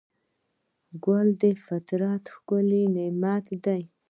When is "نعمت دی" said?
2.95-3.81